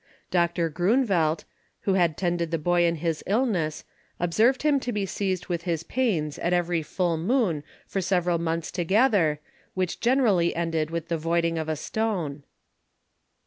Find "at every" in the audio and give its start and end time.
6.39-6.81